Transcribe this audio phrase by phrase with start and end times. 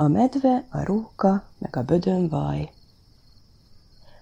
[0.00, 2.70] A medve, a róka, meg a bödön vaj.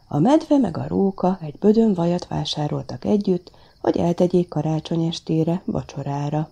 [0.09, 3.51] A medve meg a róka egy bödön vajat vásároltak együtt,
[3.81, 6.51] hogy eltegyék karácsony estére, vacsorára.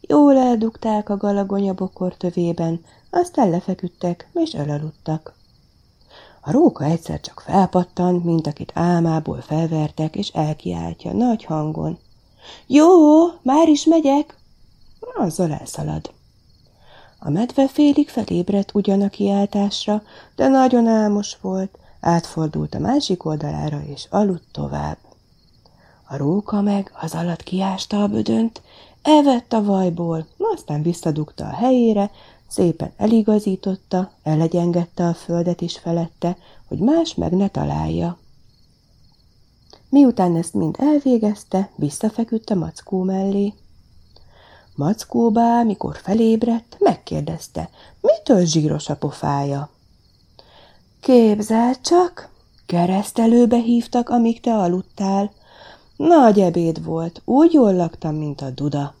[0.00, 5.34] Jól eldugták a galagonya bokor tövében, aztán lefeküdtek és elaludtak.
[6.40, 11.98] A róka egyszer csak felpattan, mint akit álmából felvertek, és elkiáltja nagy hangon.
[12.66, 14.36] Jó, már is megyek!
[15.14, 16.15] Azzal elszalad.
[17.18, 20.02] A medve félig felébredt ugyan a kiáltásra,
[20.36, 24.98] de nagyon álmos volt, átfordult a másik oldalára, és aludt tovább.
[26.08, 28.62] A róka meg az alatt kiásta a bödönt,
[29.02, 32.10] elvett a vajból, aztán visszadugta a helyére,
[32.48, 36.36] szépen eligazította, elegyengette a földet is felette,
[36.68, 38.18] hogy más meg ne találja.
[39.88, 43.54] Miután ezt mind elvégezte, visszafeküdt a mackó mellé.
[44.76, 49.70] Mackóbá, mikor felébredt, megkérdezte, mitől zsíros a pofája.
[51.00, 52.28] Képzel csak,
[52.66, 55.32] keresztelőbe hívtak, amíg te aludtál.
[55.96, 58.94] Nagy ebéd volt, úgy jól laktam, mint a duda,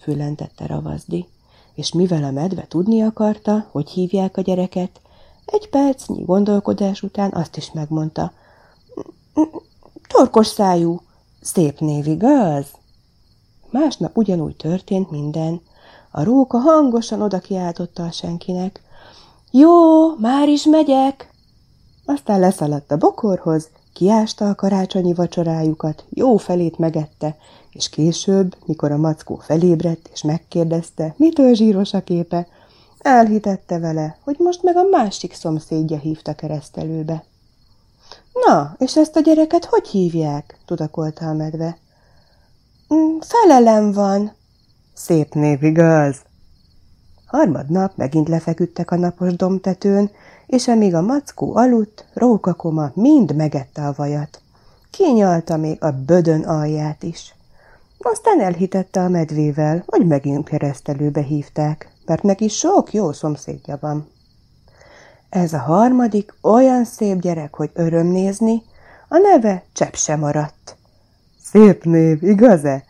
[0.00, 1.28] fülentette ravazdi,
[1.74, 5.00] és mivel a medve tudni akarta, hogy hívják a gyereket,
[5.44, 8.32] egy percnyi gondolkodás után azt is megmondta.
[10.08, 11.00] Torkos szájú,
[11.40, 12.66] szép név, igaz?
[13.70, 15.60] Másnap ugyanúgy történt minden.
[16.10, 18.82] A róka hangosan oda kiáltotta a senkinek.
[19.50, 21.30] Jó, már is megyek!
[22.04, 27.36] Aztán leszaladt a bokorhoz, kiásta a karácsonyi vacsorájukat, jó felét megette,
[27.72, 32.46] és később, mikor a mackó felébredt és megkérdezte, mitől zsíros a képe,
[32.98, 37.24] elhitette vele, hogy most meg a másik szomszédja hívta keresztelőbe.
[38.46, 40.58] Na, és ezt a gyereket hogy hívják?
[40.66, 41.78] tudakolta a medve.
[42.94, 44.32] Mm, felelem van.
[44.94, 46.16] Szép név, igaz?
[47.26, 50.10] Harmadnap megint lefeküdtek a napos domtetőn,
[50.46, 54.42] és amíg a mackó aludt, rókakoma mind megette a vajat.
[54.90, 57.34] Kinyalta még a bödön alját is.
[57.98, 64.08] Aztán elhitette a medvével, hogy megint keresztelőbe hívták, mert neki sok jó szomszédja van.
[65.28, 68.62] Ez a harmadik olyan szép gyerek, hogy öröm nézni,
[69.08, 70.76] a neve csepp sem maradt.
[71.50, 72.84] Szép név, igaz-e?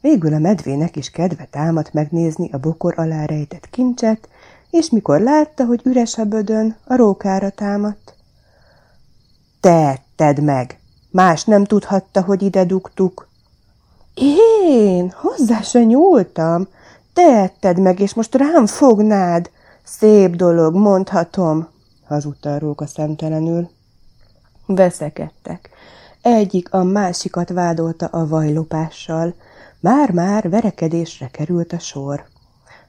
[0.00, 4.28] Végül a medvének is kedve támadt megnézni a bokor alá rejtett kincset,
[4.70, 8.14] és mikor látta, hogy üres a bödön, a rókára támadt.
[9.60, 10.78] Te tedd meg!
[11.10, 13.28] Más nem tudhatta, hogy ide dugtuk.
[14.14, 15.12] Én?
[15.16, 16.68] Hozzá se nyúltam.
[17.12, 19.50] Te etted meg, és most rám fognád.
[19.84, 21.68] Szép dolog, mondhatom,
[22.06, 23.70] hazudta a róka szemtelenül.
[24.66, 25.70] Veszekedtek.
[26.30, 29.34] Egyik a másikat vádolta a vajlopással.
[29.80, 32.24] Már-már verekedésre került a sor.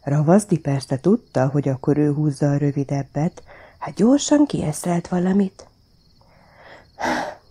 [0.04, 3.44] Ravazdi persze tudta, hogy akkor ő húzza a rövidebbet,
[3.78, 5.68] hát gyorsan kieszelt valamit.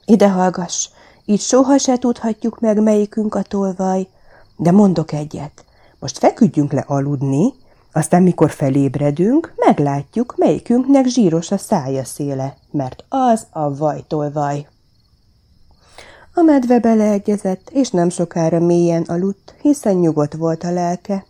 [0.05, 0.89] Ide hallgass,
[1.25, 4.09] így soha se tudhatjuk meg, melyikünk a tolvaj,
[4.57, 5.65] de mondok egyet.
[5.99, 7.53] Most feküdjünk le aludni,
[7.93, 14.67] aztán mikor felébredünk, meglátjuk, melyikünknek zsíros a szája széle, mert az a vajtolvaj.
[16.39, 21.25] A medve beleegyezett, és nem sokára mélyen aludt, hiszen nyugodt volt a lelke.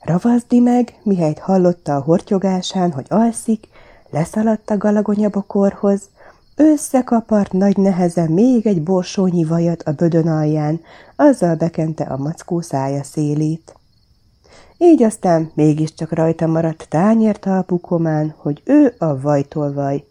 [0.00, 3.68] Ravazdi meg, mihelyt hallotta a hortyogásán, hogy alszik,
[4.10, 6.00] leszaladt a galagonyabokorhoz,
[6.56, 10.80] összekapart nagy nehezen még egy borsónyi vajat a bödön alján,
[11.16, 13.74] azzal bekente a mackó szája szélét.
[14.76, 20.04] Így aztán mégiscsak rajta maradt tányért talpukomán, hogy ő a vajtolvaj,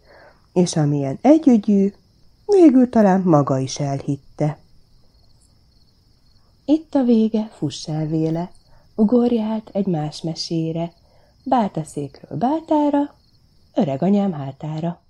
[0.52, 1.92] és amilyen együgyű,
[2.48, 4.58] végül talán maga is elhitte.
[6.64, 8.50] Itt a vége, fuss el véle,
[8.94, 10.92] ugorj át egy más mesére,
[11.44, 13.14] bátaszékről bátára,
[13.74, 15.00] öreg anyám hátára.